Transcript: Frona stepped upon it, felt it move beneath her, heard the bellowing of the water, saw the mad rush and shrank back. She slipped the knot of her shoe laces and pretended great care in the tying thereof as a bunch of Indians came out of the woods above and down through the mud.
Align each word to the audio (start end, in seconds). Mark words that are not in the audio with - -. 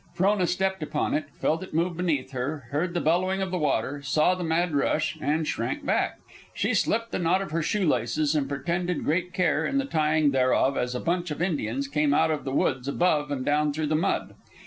Frona 0.15 0.47
stepped 0.47 0.81
upon 0.81 1.13
it, 1.13 1.25
felt 1.39 1.61
it 1.61 1.75
move 1.75 1.95
beneath 1.95 2.31
her, 2.31 2.63
heard 2.71 2.95
the 2.95 2.99
bellowing 2.99 3.39
of 3.39 3.51
the 3.51 3.57
water, 3.59 4.01
saw 4.01 4.33
the 4.33 4.43
mad 4.43 4.73
rush 4.73 5.15
and 5.21 5.47
shrank 5.47 5.85
back. 5.85 6.17
She 6.55 6.73
slipped 6.73 7.11
the 7.11 7.19
knot 7.19 7.39
of 7.43 7.51
her 7.51 7.61
shoe 7.61 7.87
laces 7.87 8.33
and 8.33 8.49
pretended 8.49 9.03
great 9.03 9.31
care 9.31 9.63
in 9.63 9.77
the 9.77 9.85
tying 9.85 10.31
thereof 10.31 10.75
as 10.75 10.95
a 10.95 10.99
bunch 10.99 11.29
of 11.29 11.39
Indians 11.39 11.87
came 11.87 12.15
out 12.15 12.31
of 12.31 12.45
the 12.45 12.51
woods 12.51 12.87
above 12.87 13.29
and 13.29 13.45
down 13.45 13.71
through 13.71 13.85
the 13.85 13.95
mud. 13.95 14.33